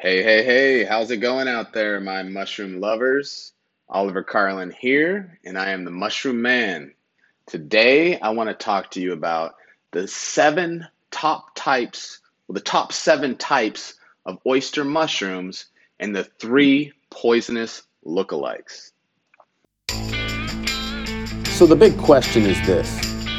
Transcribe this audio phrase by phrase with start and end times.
[0.00, 3.52] Hey, hey, hey, how's it going out there, my mushroom lovers?
[3.88, 6.94] Oliver Carlin here, and I am the Mushroom Man.
[7.46, 9.56] Today, I want to talk to you about
[9.90, 15.66] the seven top types, well, the top seven types of oyster mushrooms
[15.98, 18.92] and the three poisonous lookalikes.
[21.56, 22.88] So, the big question is this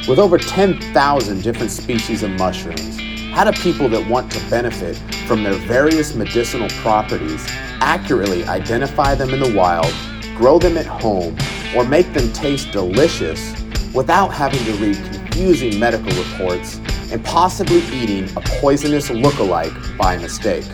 [0.09, 2.99] with over 10,000 different species of mushrooms,
[3.31, 7.45] how do people that want to benefit from their various medicinal properties
[7.79, 9.93] accurately identify them in the wild,
[10.35, 11.37] grow them at home,
[11.75, 13.53] or make them taste delicious
[13.93, 16.79] without having to read confusing medical reports
[17.11, 20.65] and possibly eating a poisonous look-alike by mistake?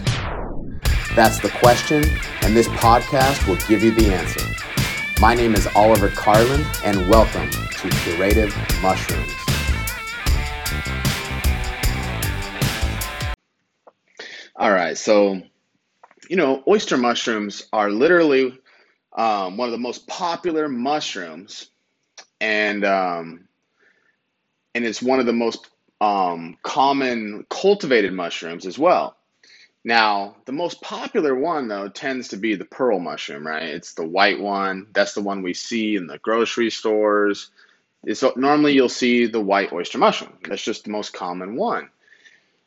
[1.16, 2.04] That's the question,
[2.42, 4.42] and this podcast will give you the answer.
[5.22, 9.45] My name is Oliver Carlin, and welcome to Curative Mushrooms.
[14.66, 15.44] All right, so
[16.28, 18.58] you know, oyster mushrooms are literally
[19.16, 21.70] um, one of the most popular mushrooms,
[22.42, 23.48] and um,
[24.74, 25.68] and it's one of the most
[26.02, 29.16] um, common cultivated mushrooms as well.
[29.84, 33.70] Now, the most popular one though tends to be the pearl mushroom, right?
[33.70, 34.88] It's the white one.
[34.94, 37.52] That's the one we see in the grocery stores.
[38.04, 40.34] It's, normally you'll see the white oyster mushroom.
[40.50, 41.90] That's just the most common one.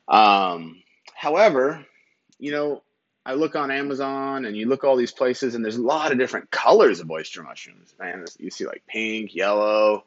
[0.07, 0.81] Um,
[1.19, 1.85] however,
[2.39, 2.81] you know,
[3.27, 6.19] I look on Amazon and you look all these places and there's a lot of
[6.19, 7.93] different colors of oyster mushrooms.
[7.99, 10.05] Man, you see like pink, yellow,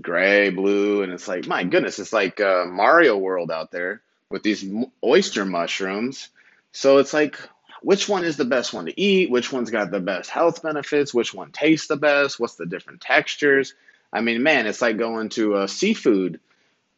[0.00, 4.42] gray, blue, and it's like, my goodness, it's like uh, Mario World out there with
[4.42, 4.66] these
[5.04, 6.28] oyster mushrooms.
[6.72, 7.38] So it's like,
[7.82, 9.30] which one is the best one to eat?
[9.30, 11.14] Which one's got the best health benefits?
[11.14, 12.40] Which one tastes the best?
[12.40, 13.74] What's the different textures?
[14.12, 16.40] I mean, man, it's like going to a seafood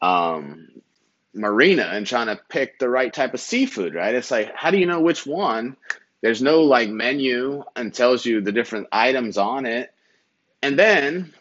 [0.01, 0.69] um,
[1.37, 4.15] marina and trying to pick the right type of seafood, right?
[4.15, 5.77] It's like, how do you know which one?
[6.23, 9.93] There's no like menu and tells you the different items on it.
[10.63, 11.33] And then,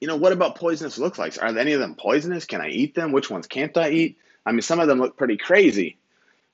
[0.00, 1.40] you know, what about poisonous lookalikes?
[1.40, 2.44] Are any of them poisonous?
[2.44, 3.12] Can I eat them?
[3.12, 4.18] Which ones can't I eat?
[4.44, 5.96] I mean, some of them look pretty crazy.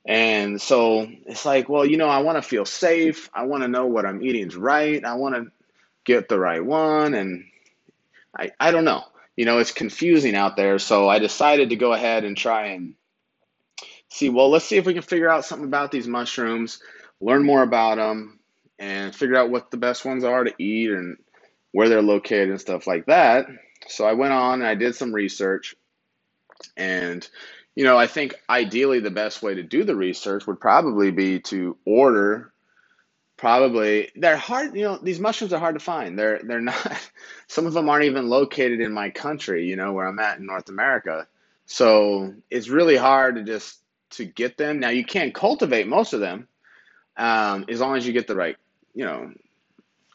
[0.05, 3.29] And so it's like, well, you know, I want to feel safe.
[3.33, 5.03] I want to know what I'm eating is right.
[5.03, 5.51] I want to
[6.05, 7.13] get the right one.
[7.13, 7.45] And
[8.37, 9.03] I, I don't know.
[9.39, 10.79] You know, it's confusing out there.
[10.79, 12.95] So I decided to go ahead and try and
[14.09, 16.81] see, well, let's see if we can figure out something about these mushrooms,
[17.21, 18.41] learn more about them,
[18.79, 21.15] and figure out what the best ones are to eat and
[21.71, 23.45] where they're located and stuff like that.
[23.87, 25.73] So I went on and I did some research.
[26.75, 27.25] And
[27.75, 31.39] you know, I think ideally the best way to do the research would probably be
[31.43, 32.51] to order
[33.39, 36.19] probably they're hard you know these mushrooms are hard to find.
[36.19, 36.75] They're they're not
[37.47, 40.45] some of them aren't even located in my country you know where i'm at in
[40.45, 41.25] north america.
[41.65, 43.79] So it's really hard to just
[44.11, 44.79] to get them.
[44.79, 46.47] Now you can cultivate most of them
[47.15, 48.57] um, as long as you get the right
[48.93, 49.31] you know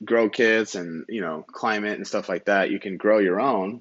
[0.04, 3.80] grow kits and you know climate and stuff like that you can grow your own.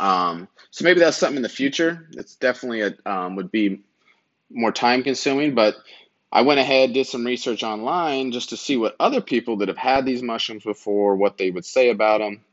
[0.00, 2.08] Um, so maybe that's something in the future.
[2.12, 3.82] It's definitely a um, would be
[4.48, 5.76] more time consuming, but
[6.36, 9.78] I went ahead did some research online just to see what other people that have
[9.78, 12.44] had these mushrooms before, what they would say about them,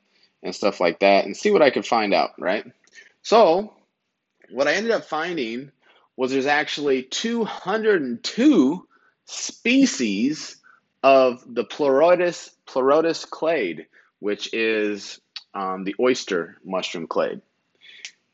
[0.42, 2.30] and stuff like that, and see what I could find out.
[2.40, 2.66] Right.
[3.24, 3.74] So
[4.50, 5.70] what I ended up finding
[6.16, 8.88] was there's actually 202
[9.26, 10.56] species
[11.04, 13.88] of the Pleurotus Pleurotus clade,
[14.20, 15.20] which is
[15.54, 17.42] um, the oyster mushroom clade.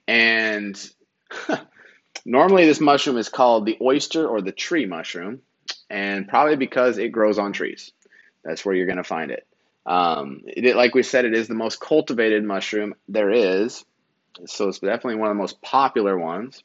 [0.08, 0.80] And
[2.26, 5.42] normally this mushroom is called the oyster or the tree mushroom,
[5.90, 7.92] and probably because it grows on trees.
[8.44, 9.46] That's where you're going to find it.
[9.86, 10.76] Um, it.
[10.76, 13.84] Like we said, it is the most cultivated mushroom there is,
[14.46, 16.64] so it's definitely one of the most popular ones.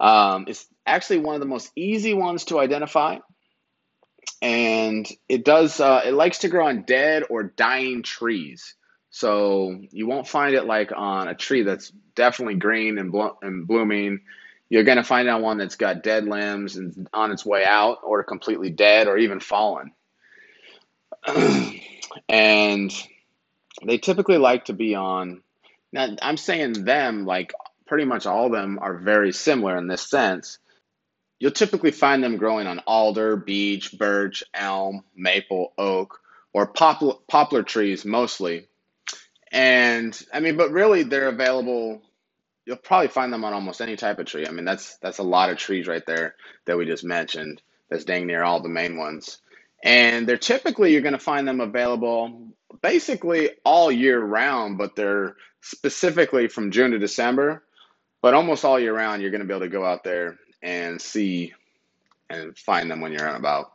[0.00, 3.18] Um, it's actually one of the most easy ones to identify,
[4.40, 5.78] and it does.
[5.80, 8.74] Uh, it likes to grow on dead or dying trees.
[9.10, 13.66] So you won't find it like on a tree that's definitely green and, blo- and
[13.66, 14.20] blooming.
[14.72, 17.98] You're going to find out one that's got dead limbs and on its way out,
[18.02, 19.92] or completely dead, or even fallen.
[22.26, 22.90] and
[23.84, 25.42] they typically like to be on.
[25.92, 27.52] Now, I'm saying them like
[27.86, 30.56] pretty much all of them are very similar in this sense.
[31.38, 36.18] You'll typically find them growing on alder, beech, birch, elm, maple, oak,
[36.54, 38.68] or poplar, poplar trees mostly
[39.52, 42.00] and I mean, but really, they're available.
[42.64, 44.46] You'll probably find them on almost any type of tree.
[44.46, 46.36] I mean, that's that's a lot of trees right there
[46.66, 47.60] that we just mentioned.
[47.90, 49.38] That's dang near all the main ones.
[49.82, 52.48] And they're typically you're going to find them available
[52.82, 57.64] basically all year round, but they're specifically from June to December.
[58.20, 61.00] But almost all year round, you're going to be able to go out there and
[61.00, 61.52] see
[62.30, 63.72] and find them when you're out about.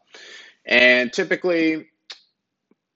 [0.65, 1.87] And typically,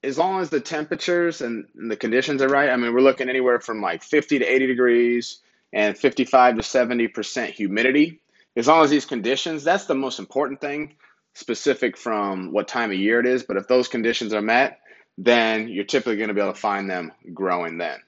[0.03, 3.59] as long as the temperatures and the conditions are right, I mean, we're looking anywhere
[3.59, 5.39] from like 50 to 80 degrees
[5.73, 8.19] and 55 to 70% humidity.
[8.55, 10.95] As long as these conditions, that's the most important thing,
[11.33, 13.43] specific from what time of year it is.
[13.43, 14.79] But if those conditions are met,
[15.17, 17.99] then you're typically going to be able to find them growing then.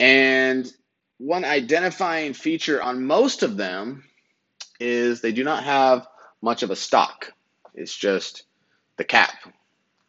[0.00, 0.72] And
[1.18, 4.04] one identifying feature on most of them
[4.80, 6.06] is they do not have
[6.40, 7.32] much of a stalk.
[7.74, 8.44] It's just
[8.96, 9.34] the cap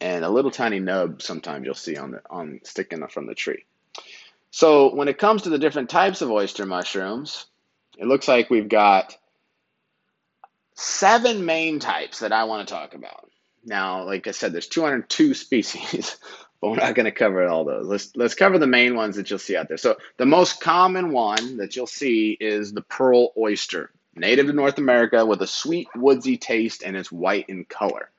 [0.01, 3.65] and a little tiny nub sometimes you'll see on the on sticking from the tree.
[4.51, 7.45] So when it comes to the different types of oyster mushrooms,
[7.97, 9.15] it looks like we've got
[10.73, 13.29] seven main types that I want to talk about.
[13.65, 16.17] Now, like I said, there's 202 species,
[16.61, 17.87] but we're not going to cover all those.
[17.87, 19.77] Let's let's cover the main ones that you'll see out there.
[19.77, 24.77] So the most common one that you'll see is the pearl oyster, native to North
[24.77, 28.09] America with a sweet woodsy taste and it's white in color.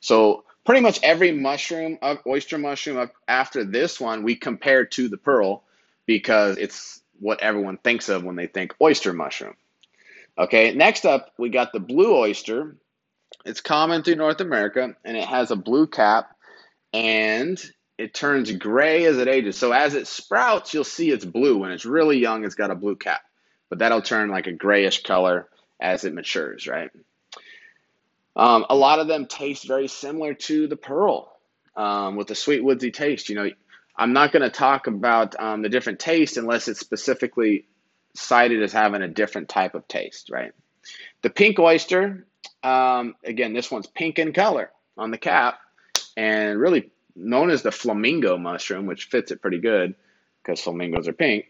[0.00, 5.16] So pretty much every mushroom, uh, oyster mushroom after this one, we compare to the
[5.16, 5.64] pearl
[6.08, 9.54] because it's what everyone thinks of when they think oyster mushroom.
[10.36, 12.76] Okay, next up, we got the blue oyster.
[13.44, 16.34] It's common through North America and it has a blue cap
[16.94, 17.60] and
[17.98, 19.58] it turns gray as it ages.
[19.58, 21.58] So as it sprouts, you'll see it's blue.
[21.58, 23.20] When it's really young, it's got a blue cap,
[23.68, 25.46] but that'll turn like a grayish color
[25.78, 26.90] as it matures, right?
[28.34, 31.36] Um, a lot of them taste very similar to the pearl
[31.76, 33.28] um, with a sweet woodsy taste.
[33.28, 33.50] You know,
[33.98, 37.66] I'm not going to talk about um, the different taste unless it's specifically
[38.14, 40.52] cited as having a different type of taste, right?
[41.22, 42.26] The pink oyster,
[42.62, 45.58] um, again, this one's pink in color on the cap
[46.16, 49.96] and really known as the flamingo mushroom, which fits it pretty good
[50.42, 51.46] because flamingos are pink.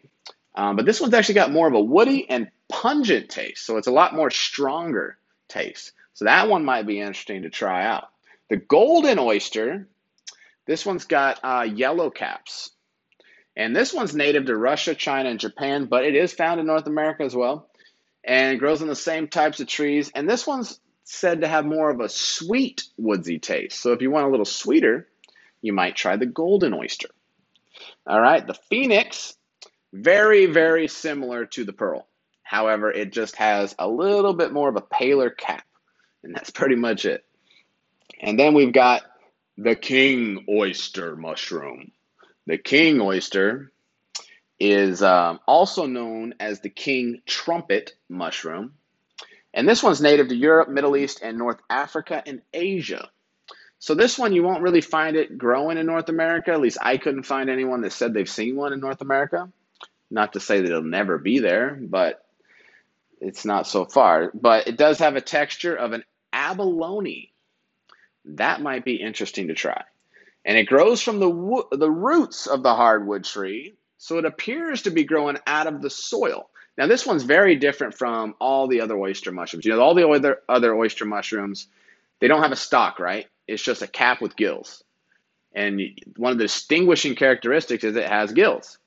[0.55, 3.87] Um, but this one's actually got more of a woody and pungent taste, so it's
[3.87, 5.19] a lot more stronger
[5.49, 5.93] taste.
[6.15, 8.09] So that one might be interesting to try out.
[8.49, 9.87] The golden oyster,
[10.69, 12.71] this one's got uh, yellow caps.
[13.57, 16.87] And this one's native to Russia, China, and Japan, but it is found in North
[16.87, 17.71] America as well.
[18.23, 20.13] And it grows on the same types of trees.
[20.15, 23.81] And this one's said to have more of a sweet, woodsy taste.
[23.81, 25.09] So if you want a little sweeter,
[25.63, 27.09] you might try the golden oyster.
[28.07, 29.35] All right, the phoenix,
[29.95, 32.07] very, very similar to the pearl.
[32.43, 35.65] However, it just has a little bit more of a paler cap.
[36.23, 37.25] And that's pretty much it.
[38.21, 39.03] And then we've got
[39.59, 41.91] the king oyster mushroom.
[42.47, 43.73] The king oyster
[44.61, 48.75] is um, also known as the king trumpet mushroom.
[49.53, 53.11] And this one's native to Europe, Middle East, and North Africa and Asia.
[53.81, 56.53] So this one you won't really find it growing in North America.
[56.53, 59.51] At least I couldn't find anyone that said they've seen one in North America.
[60.09, 62.25] Not to say that it'll never be there, but
[63.21, 67.33] it's not so far, but it does have a texture of an abalone.
[68.37, 69.83] That might be interesting to try.
[70.45, 74.83] And it grows from the, wo- the roots of the hardwood tree, so it appears
[74.83, 76.49] to be growing out of the soil.
[76.77, 79.65] Now, this one's very different from all the other oyster mushrooms.
[79.65, 81.67] You know, all the other, other oyster mushrooms,
[82.21, 83.27] they don't have a stalk, right?
[83.49, 84.85] It's just a cap with gills.
[85.55, 85.81] And
[86.17, 88.79] one of the distinguishing characteristics is it has gills.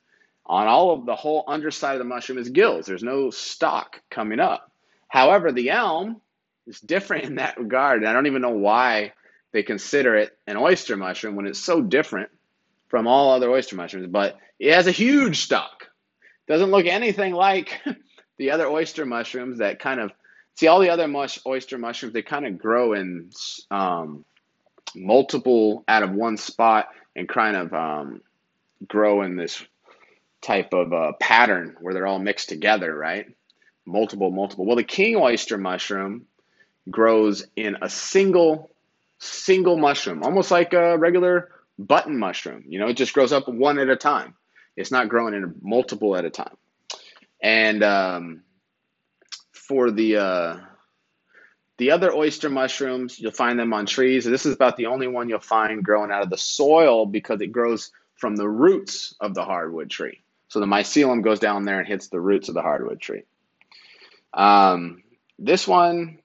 [0.46, 2.86] On all of the whole underside of the mushroom is gills.
[2.86, 4.70] There's no stalk coming up.
[5.08, 6.20] However, the elm
[6.66, 7.98] is different in that regard.
[7.98, 9.12] And I don't even know why
[9.52, 12.30] they consider it an oyster mushroom when it's so different
[12.88, 14.08] from all other oyster mushrooms.
[14.08, 15.88] But it has a huge stalk.
[16.48, 17.80] Doesn't look anything like
[18.38, 20.12] the other oyster mushrooms that kind of
[20.56, 22.14] see all the other mush, oyster mushrooms.
[22.14, 23.30] They kind of grow in
[23.70, 24.24] um,
[24.94, 28.20] multiple out of one spot and kind of um,
[28.86, 29.62] grow in this
[30.40, 33.26] type of uh, pattern where they're all mixed together, right?
[33.86, 34.66] Multiple, multiple.
[34.66, 36.26] Well, the king oyster mushroom
[36.90, 38.70] grows in a single,
[39.22, 42.64] single mushroom, almost like a regular button mushroom.
[42.66, 44.34] You know, it just grows up one at a time.
[44.76, 46.56] It's not growing in multiple at a time.
[47.42, 48.42] And um,
[49.52, 50.56] for the uh,
[51.78, 54.24] the other oyster mushrooms, you'll find them on trees.
[54.24, 57.48] This is about the only one you'll find growing out of the soil because it
[57.48, 60.20] grows from the roots of the hardwood tree.
[60.48, 63.22] So the mycelium goes down there and hits the roots of the hardwood tree.
[64.34, 65.02] Um,
[65.38, 66.18] this one,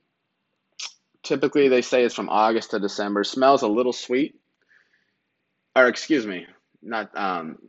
[1.27, 3.23] typically they say is from August to December.
[3.23, 4.39] Smells a little sweet.
[5.75, 6.47] Or excuse me,
[6.81, 7.59] not um,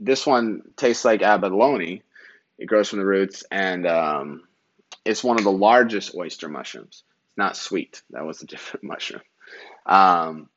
[0.00, 2.02] this one tastes like abalone.
[2.58, 4.42] It grows from the roots and um,
[5.04, 7.04] it's one of the largest oyster mushrooms.
[7.28, 8.02] It's not sweet.
[8.10, 9.22] That was a different mushroom.
[9.84, 10.48] Um,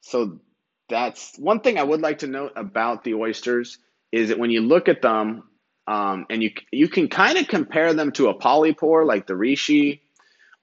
[0.00, 0.38] so
[0.88, 3.78] that's one thing I would like to note about the oysters
[4.12, 5.44] is that when you look at them,
[5.86, 10.00] um, and you you can kind of compare them to a polypore like the reishi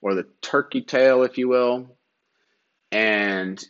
[0.01, 1.95] or the turkey tail, if you will.
[2.91, 3.63] And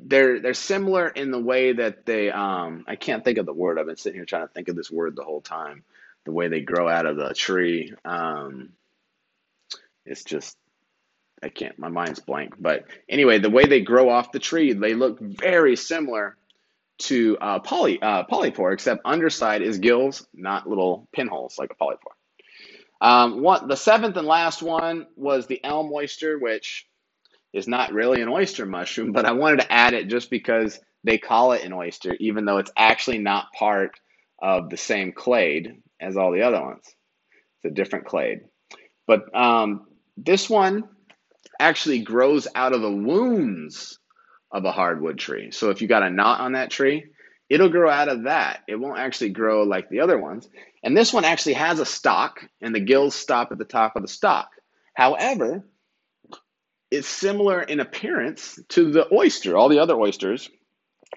[0.00, 3.78] they're they're similar in the way that they um I can't think of the word.
[3.78, 5.82] I've been sitting here trying to think of this word the whole time.
[6.24, 7.92] The way they grow out of the tree.
[8.04, 8.70] Um
[10.06, 10.56] it's just
[11.42, 12.54] I can't my mind's blank.
[12.58, 16.36] But anyway, the way they grow off the tree, they look very similar
[16.96, 22.14] to uh, poly uh, polypore, except underside is gills, not little pinholes like a polypore.
[23.04, 26.86] Um, one, the seventh and last one was the elm oyster, which
[27.52, 31.18] is not really an oyster mushroom, but I wanted to add it just because they
[31.18, 34.00] call it an oyster, even though it's actually not part
[34.42, 36.82] of the same clade as all the other ones.
[37.62, 38.40] It's a different clade.
[39.06, 39.84] But um,
[40.16, 40.84] this one
[41.60, 43.98] actually grows out of the wounds
[44.50, 45.50] of a hardwood tree.
[45.50, 47.04] So if you got a knot on that tree,
[47.48, 48.62] it'll grow out of that.
[48.66, 50.48] It won't actually grow like the other ones.
[50.82, 54.02] And this one actually has a stock, and the gills stop at the top of
[54.02, 54.48] the stock.
[54.94, 55.64] However,
[56.90, 60.48] it's similar in appearance to the oyster, all the other oysters,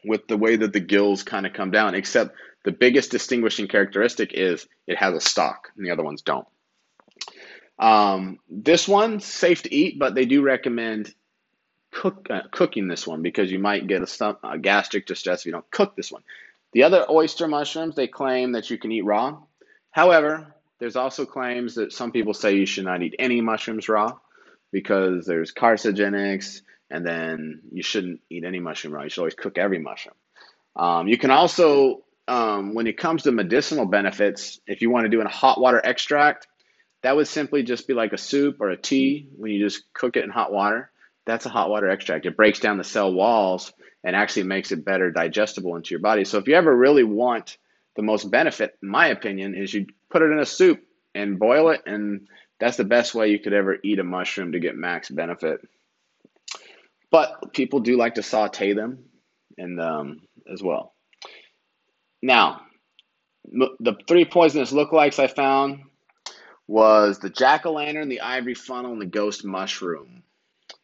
[0.04, 4.34] with the way that the gills kind of come down, except the biggest distinguishing characteristic
[4.34, 6.48] is it has a stock, and the other ones don't.
[7.80, 11.14] Um, this one's safe to eat, but they do recommend
[11.98, 15.52] cook, uh, cooking this one because you might get a, a gastric distress if you
[15.52, 16.22] don't cook this one.
[16.74, 19.40] The other oyster mushrooms, they claim that you can eat raw.
[19.90, 24.18] However, there's also claims that some people say you should not eat any mushrooms raw
[24.72, 26.62] because there's carcinogenics,
[26.92, 29.04] and then you shouldn't eat any mushroom raw.
[29.04, 30.16] You should always cook every mushroom.
[30.76, 35.10] Um, you can also, um, when it comes to medicinal benefits, if you want to
[35.10, 36.46] do a hot water extract,
[37.02, 40.16] that would simply just be like a soup or a tea when you just cook
[40.16, 40.92] it in hot water.
[41.28, 42.26] That's a hot water extract.
[42.26, 46.24] It breaks down the cell walls and actually makes it better digestible into your body.
[46.24, 47.58] So if you ever really want
[47.98, 50.82] the most benefit, in my opinion, is you put it in a soup
[51.14, 52.28] and boil it, and
[52.60, 55.60] that's the best way you could ever eat a mushroom to get max benefit.
[57.12, 59.06] But people do like to saute them,
[59.58, 60.94] and um, as well.
[62.22, 62.62] Now,
[63.46, 65.82] the three poisonous lookalikes I found
[66.68, 70.24] was the jack o' lantern, the ivory funnel, and the ghost mushroom.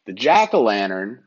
[0.06, 1.22] The jack o' lantern,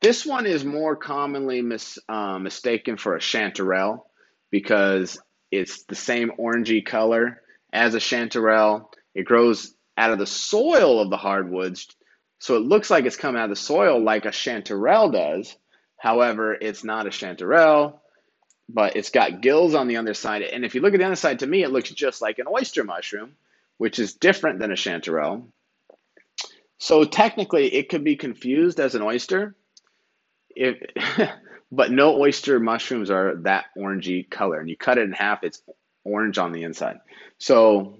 [0.00, 4.04] this one is more commonly mis, uh, mistaken for a chanterelle
[4.50, 5.18] because
[5.50, 7.42] it's the same orangey color
[7.72, 8.92] as a chanterelle.
[9.14, 11.88] It grows out of the soil of the hardwoods,
[12.38, 15.56] so it looks like it's come out of the soil like a chanterelle does.
[15.98, 18.00] However, it's not a chanterelle,
[18.68, 20.42] but it's got gills on the underside.
[20.42, 22.84] And if you look at the underside, to me, it looks just like an oyster
[22.84, 23.34] mushroom
[23.80, 25.42] which is different than a chanterelle.
[26.80, 29.54] So technically, it could be confused as an oyster,
[30.56, 30.78] if,
[31.72, 34.58] but no oyster mushrooms are that orangey color.
[34.58, 35.62] And you cut it in half, it's
[36.04, 37.00] orange on the inside.
[37.38, 37.98] So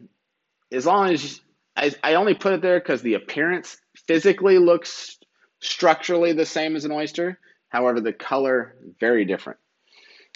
[0.73, 1.41] as long as
[1.77, 5.19] I, I only put it there because the appearance physically looks
[5.61, 7.39] structurally the same as an oyster.
[7.69, 9.59] However, the color very different.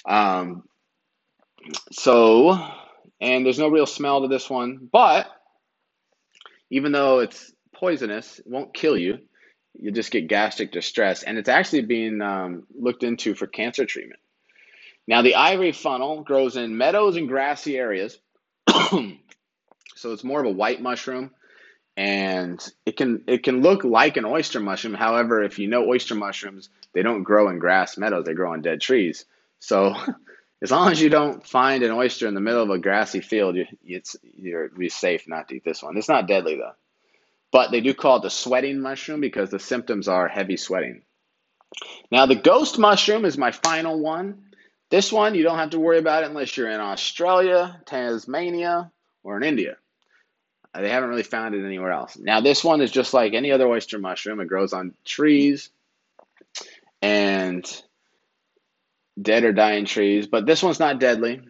[0.05, 0.65] Um,
[1.93, 2.59] so
[3.23, 5.27] and there's no real smell to this one, but
[6.69, 9.19] even though it's poisonous, won't kill you.
[9.79, 14.21] You just get gastric distress, and it's actually being um, looked into for cancer treatment.
[15.07, 18.19] Now, the ivory funnel grows in meadows and grassy areas,
[18.69, 21.33] so it's more of a white mushroom,
[21.97, 24.95] and it can it can look like an oyster mushroom.
[24.95, 28.63] However, if you know oyster mushrooms, they don't grow in grass meadows; they grow on
[28.63, 29.25] dead trees.
[29.59, 29.95] So
[30.63, 33.57] as long as you don't find an oyster in the middle of a grassy field,
[33.57, 35.97] you, it's you're be safe not to eat this one.
[35.97, 36.73] It's not deadly though,
[37.55, 41.03] but they do call it the sweating mushroom because the symptoms are heavy sweating.
[42.11, 44.43] Now the ghost mushroom is my final one.
[44.91, 48.91] This one you don't have to worry about it unless you're in Australia, Tasmania,
[49.23, 49.77] or in India.
[50.75, 52.19] They haven't really found it anywhere else.
[52.19, 54.41] Now this one is just like any other oyster mushroom.
[54.41, 55.71] It grows on trees
[57.03, 57.65] and
[59.21, 61.41] dead or dying trees, but this one's not deadly.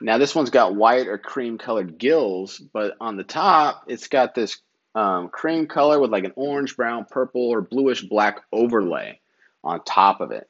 [0.00, 4.34] Now this one's got white or cream colored gills, but on the top it's got
[4.34, 4.60] this
[4.94, 9.20] um, cream color with like an orange, brown, purple, or bluish black overlay
[9.62, 10.48] on top of it.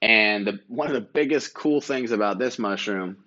[0.00, 3.24] And the, one of the biggest cool things about this mushroom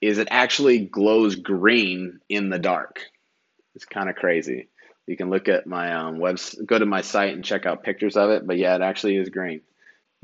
[0.00, 3.00] is it actually glows green in the dark.
[3.74, 4.68] It's kind of crazy.
[5.06, 8.16] You can look at my um, web, go to my site and check out pictures
[8.16, 8.46] of it.
[8.46, 9.60] But yeah, it actually is green.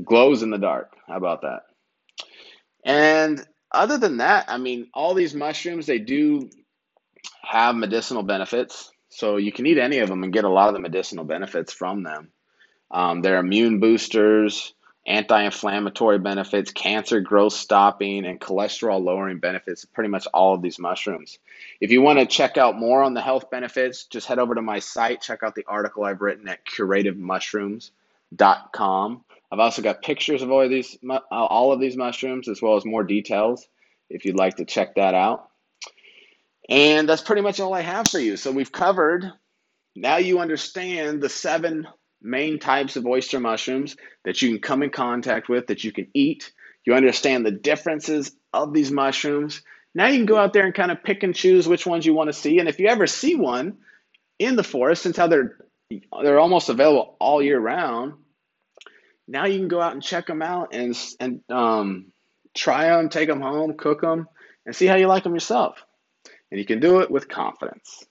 [0.05, 0.97] Glows in the dark.
[1.07, 1.63] How about that?
[2.85, 6.51] And other than that, I mean, all these mushrooms, they do
[7.43, 8.92] have medicinal benefits.
[9.13, 11.73] So you can eat any of them and get a lot of the medicinal benefits
[11.73, 12.33] from them.
[12.91, 14.73] Um, they're immune boosters.
[15.07, 20.79] anti inflammatory benefits, cancer growth stopping, and cholesterol lowering benefits pretty much all of these
[20.79, 21.39] mushrooms.
[21.81, 24.63] If you want to check out more on the health benefits, just head over to
[24.63, 29.25] my site, check out the article I've written at curativemushrooms.com.
[29.51, 30.97] I've also got pictures of all of these
[31.31, 33.69] all of these mushrooms as well as more details
[34.09, 35.51] if you'd like to check that out.
[36.73, 38.39] And that's pretty much all I have for you.
[38.39, 39.31] So we've covered
[39.95, 41.87] now you understand the seven
[42.23, 46.07] main types of oyster mushrooms that you can come in contact with, that you can
[46.15, 46.51] eat.
[46.87, 49.61] You understand the differences of these mushrooms.
[49.95, 52.15] Now you can go out there and kind of pick and choose which ones you
[52.15, 52.59] want to see.
[52.59, 53.77] And if you ever see one
[54.39, 55.59] in the forest, since how they're
[56.23, 58.15] they're almost available all year round,
[59.29, 62.13] now you can go out and check them out and and um,
[62.57, 64.27] try them, take them home, cook them,
[64.65, 65.85] and see how you like them yourself.
[66.53, 68.05] And you can do it with confidence.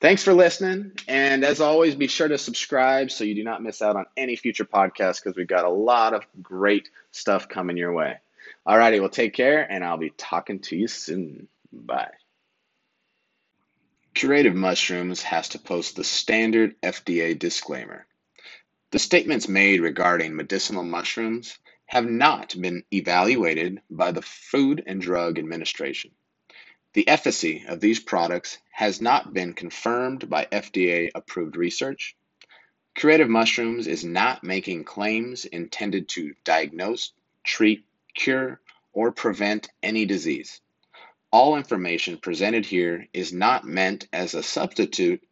[0.00, 0.92] Thanks for listening.
[1.08, 4.36] And as always, be sure to subscribe so you do not miss out on any
[4.36, 8.18] future podcasts because we've got a lot of great stuff coming your way.
[8.64, 11.48] Alrighty, well, take care, and I'll be talking to you soon.
[11.72, 12.12] Bye.
[14.14, 18.06] Curative Mushrooms has to post the standard FDA disclaimer.
[18.92, 25.40] The statements made regarding medicinal mushrooms have not been evaluated by the Food and Drug
[25.40, 26.12] Administration.
[26.94, 32.14] The efficacy of these products has not been confirmed by FDA approved research.
[32.94, 37.12] Curative Mushrooms is not making claims intended to diagnose,
[37.44, 38.60] treat, cure,
[38.92, 40.60] or prevent any disease.
[41.30, 45.26] All information presented here is not meant as a substitute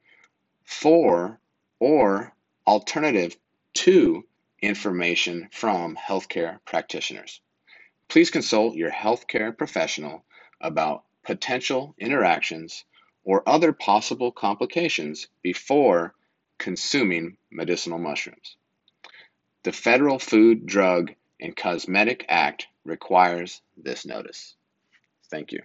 [0.64, 1.38] for
[1.78, 2.34] or
[2.66, 3.36] alternative
[3.74, 4.26] to
[4.62, 7.42] information from healthcare practitioners.
[8.08, 10.24] Please consult your healthcare professional
[10.58, 12.84] about potential interactions,
[13.24, 16.14] or other possible complications before
[16.58, 18.56] consuming medicinal mushrooms.
[19.62, 24.54] The Federal Food, Drug, and Cosmetic Act requires this notice.
[25.30, 25.62] Thank you.